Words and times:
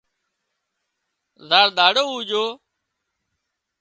زار 1.49 1.67
ۮاڙو 1.77 2.03
اُوڄو 2.11 2.43